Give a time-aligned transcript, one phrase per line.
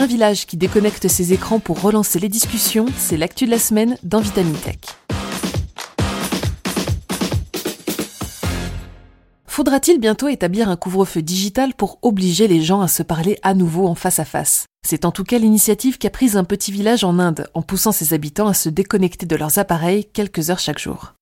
[0.00, 3.98] Un village qui déconnecte ses écrans pour relancer les discussions, c'est l'actu de la semaine
[4.02, 4.78] dans Vitamine Tech.
[9.46, 13.86] Faudra-t-il bientôt établir un couvre-feu digital pour obliger les gens à se parler à nouveau
[13.86, 14.64] en face à face?
[14.82, 18.14] C'est en tout cas l'initiative qu'a prise un petit village en Inde en poussant ses
[18.14, 21.12] habitants à se déconnecter de leurs appareils quelques heures chaque jour.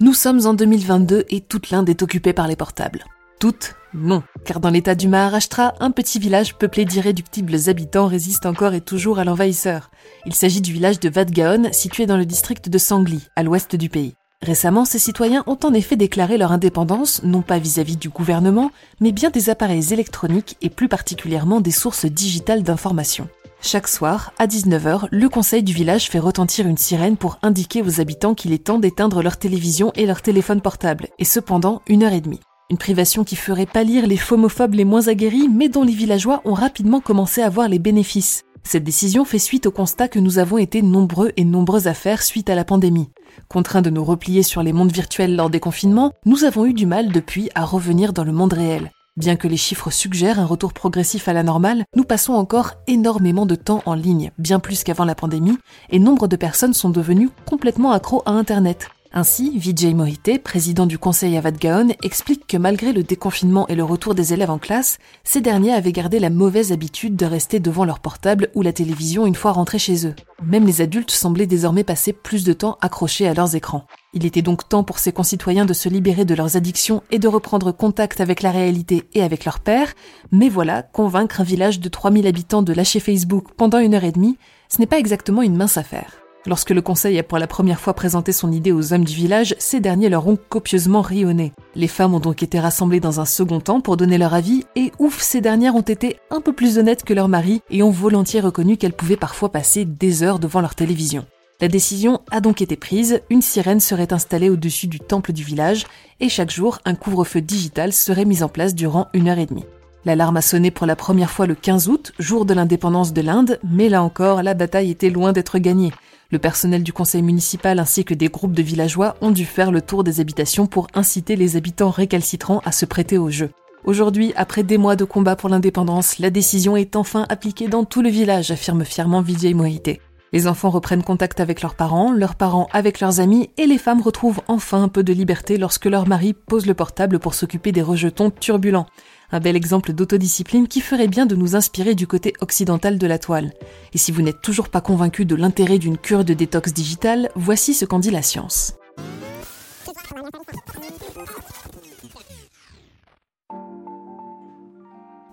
[0.00, 3.04] Nous sommes en 2022 et toute l'Inde est occupée par les portables.
[3.38, 8.74] Toutes Non, car dans l'état du Maharashtra, un petit village peuplé d'irréductibles habitants résiste encore
[8.74, 9.90] et toujours à l'envahisseur.
[10.24, 13.90] Il s'agit du village de Vadgaon, situé dans le district de Sangli, à l'ouest du
[13.90, 14.14] pays.
[14.42, 19.10] Récemment, ces citoyens ont en effet déclaré leur indépendance, non pas vis-à-vis du gouvernement, mais
[19.10, 23.28] bien des appareils électroniques et plus particulièrement des sources digitales d'information.
[23.60, 28.00] Chaque soir, à 19h, le conseil du village fait retentir une sirène pour indiquer aux
[28.00, 32.12] habitants qu'il est temps d'éteindre leur télévision et leur téléphone portable, et cependant une heure
[32.12, 32.40] et demie.
[32.68, 36.52] Une privation qui ferait pâlir les phomophobes les moins aguerris, mais dont les villageois ont
[36.52, 38.42] rapidement commencé à voir les bénéfices.
[38.64, 42.24] Cette décision fait suite au constat que nous avons été nombreux et nombreuses à faire
[42.24, 43.10] suite à la pandémie.
[43.48, 46.86] Contraints de nous replier sur les mondes virtuels lors des confinements, nous avons eu du
[46.86, 48.90] mal depuis à revenir dans le monde réel.
[49.16, 53.46] Bien que les chiffres suggèrent un retour progressif à la normale, nous passons encore énormément
[53.46, 55.56] de temps en ligne, bien plus qu'avant la pandémie,
[55.90, 58.88] et nombre de personnes sont devenues complètement accros à Internet.
[59.18, 63.82] Ainsi, Vijay Mohite, président du conseil à Vadgaon, explique que malgré le déconfinement et le
[63.82, 67.86] retour des élèves en classe, ces derniers avaient gardé la mauvaise habitude de rester devant
[67.86, 70.14] leur portable ou la télévision une fois rentrés chez eux.
[70.44, 73.86] Même les adultes semblaient désormais passer plus de temps accrochés à leurs écrans.
[74.12, 77.26] Il était donc temps pour ces concitoyens de se libérer de leurs addictions et de
[77.26, 79.94] reprendre contact avec la réalité et avec leurs pères,
[80.30, 84.12] mais voilà, convaincre un village de 3000 habitants de lâcher Facebook pendant une heure et
[84.12, 84.36] demie,
[84.68, 86.25] ce n'est pas exactement une mince affaire.
[86.46, 89.56] Lorsque le conseil a pour la première fois présenté son idée aux hommes du village,
[89.58, 91.52] ces derniers leur ont copieusement rionné.
[91.74, 94.92] Les femmes ont donc été rassemblées dans un second temps pour donner leur avis, et
[95.00, 98.40] ouf, ces dernières ont été un peu plus honnêtes que leurs maris et ont volontiers
[98.40, 101.26] reconnu qu'elles pouvaient parfois passer des heures devant leur télévision.
[101.60, 105.86] La décision a donc été prise, une sirène serait installée au-dessus du temple du village,
[106.20, 109.64] et chaque jour, un couvre-feu digital serait mis en place durant une heure et demie.
[110.04, 113.58] L'alarme a sonné pour la première fois le 15 août, jour de l'indépendance de l'Inde,
[113.68, 115.92] mais là encore, la bataille était loin d'être gagnée.
[116.32, 119.80] Le personnel du conseil municipal ainsi que des groupes de villageois ont dû faire le
[119.80, 123.50] tour des habitations pour inciter les habitants récalcitrants à se prêter au jeu.
[123.84, 128.02] Aujourd'hui, après des mois de combat pour l'indépendance, la décision est enfin appliquée dans tout
[128.02, 130.00] le village, affirme fièrement Vijay Mohite.
[130.32, 134.02] Les enfants reprennent contact avec leurs parents, leurs parents avec leurs amis, et les femmes
[134.02, 137.82] retrouvent enfin un peu de liberté lorsque leur mari pose le portable pour s'occuper des
[137.82, 138.86] rejetons turbulents.
[139.30, 143.18] Un bel exemple d'autodiscipline qui ferait bien de nous inspirer du côté occidental de la
[143.18, 143.52] toile.
[143.92, 147.74] Et si vous n'êtes toujours pas convaincu de l'intérêt d'une cure de détox digitale, voici
[147.74, 148.74] ce qu'en dit la science.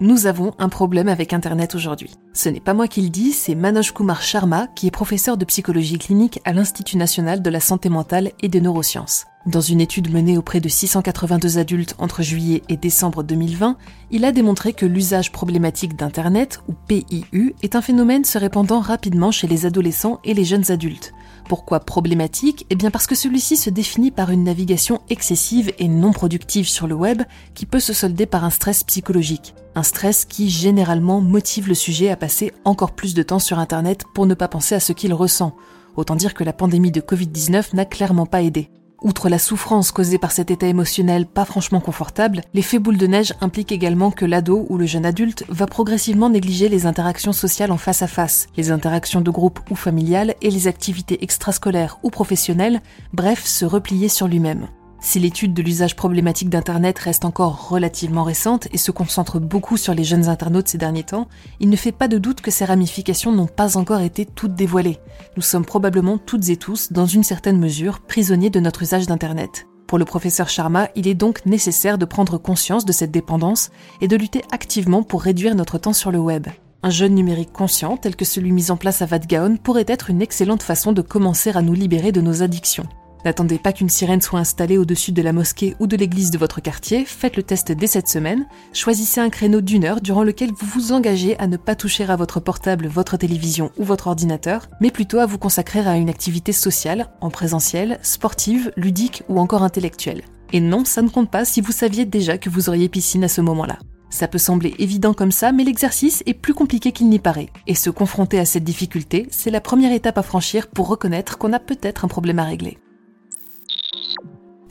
[0.04, 2.12] Nous avons un problème avec Internet aujourd'hui.
[2.34, 5.46] Ce n'est pas moi qui le dis, c'est Manoj Kumar Sharma, qui est professeur de
[5.46, 9.28] psychologie clinique à l'Institut national de la santé mentale et des neurosciences.
[9.46, 13.78] Dans une étude menée auprès de 682 adultes entre juillet et décembre 2020,
[14.12, 19.32] il a démontré que l'usage problématique d'Internet, ou PIU, est un phénomène se répandant rapidement
[19.32, 21.14] chez les adolescents et les jeunes adultes.
[21.48, 22.66] Pourquoi problématique?
[22.70, 26.88] Eh bien parce que celui-ci se définit par une navigation excessive et non productive sur
[26.88, 27.22] le web
[27.54, 29.54] qui peut se solder par un stress psychologique.
[29.76, 34.04] Un stress qui généralement motive le sujet à passer encore plus de temps sur Internet
[34.14, 35.56] pour ne pas penser à ce qu'il ressent.
[35.96, 38.70] Autant dire que la pandémie de Covid-19 n'a clairement pas aidé.
[39.04, 43.34] Outre la souffrance causée par cet état émotionnel pas franchement confortable, l'effet boule de neige
[43.42, 47.78] implique également que l'ado ou le jeune adulte va progressivement négliger les interactions sociales en
[47.78, 52.82] face à face, les interactions de groupe ou familiales et les activités extrascolaires ou professionnelles,
[53.12, 54.70] bref, se replier sur lui-même.
[55.06, 59.94] Si l'étude de l'usage problématique d'Internet reste encore relativement récente et se concentre beaucoup sur
[59.94, 61.28] les jeunes internautes ces derniers temps,
[61.60, 65.00] il ne fait pas de doute que ces ramifications n'ont pas encore été toutes dévoilées.
[65.36, 69.68] Nous sommes probablement toutes et tous, dans une certaine mesure, prisonniers de notre usage d'Internet.
[69.88, 74.08] Pour le professeur Sharma, il est donc nécessaire de prendre conscience de cette dépendance et
[74.08, 76.48] de lutter activement pour réduire notre temps sur le web.
[76.82, 80.22] Un jeune numérique conscient, tel que celui mis en place à Vadgaon, pourrait être une
[80.22, 82.88] excellente façon de commencer à nous libérer de nos addictions.
[83.26, 86.62] N'attendez pas qu'une sirène soit installée au-dessus de la mosquée ou de l'église de votre
[86.62, 88.46] quartier, faites le test dès cette semaine.
[88.74, 92.16] Choisissez un créneau d'une heure durant lequel vous vous engagez à ne pas toucher à
[92.16, 96.52] votre portable, votre télévision ou votre ordinateur, mais plutôt à vous consacrer à une activité
[96.52, 100.24] sociale, en présentiel, sportive, ludique ou encore intellectuelle.
[100.52, 103.30] Et non, ça ne compte pas si vous saviez déjà que vous auriez piscine à
[103.30, 103.80] ce moment-là.
[104.10, 107.50] Ça peut sembler évident comme ça, mais l'exercice est plus compliqué qu'il n'y paraît.
[107.66, 111.54] Et se confronter à cette difficulté, c'est la première étape à franchir pour reconnaître qu'on
[111.54, 112.78] a peut-être un problème à régler.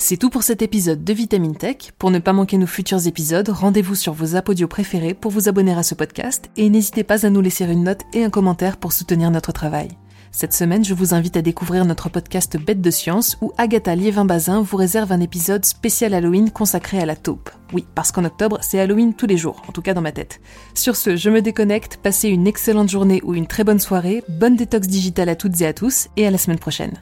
[0.04, 1.93] C'est tout pour cet épisode de Vitamine Tech.
[1.96, 5.75] Pour ne pas manquer nos futurs épisodes, rendez-vous sur vos audio préférés pour vous abonner
[5.75, 8.93] à ce podcast et n'hésitez pas à nous laisser une note et un commentaire pour
[8.93, 9.90] soutenir notre travail.
[10.32, 14.62] Cette semaine, je vous invite à découvrir notre podcast Bête de science où Agatha Liévin-Bazin
[14.62, 17.50] vous réserve un épisode spécial Halloween consacré à la taupe.
[17.72, 20.40] Oui, parce qu'en octobre, c'est Halloween tous les jours, en tout cas dans ma tête.
[20.75, 24.56] Sur ce, je me déconnecte, passez une excellente journée ou une très bonne soirée, bonne
[24.56, 27.00] détox digitale à toutes et à tous, et à la semaine prochaine.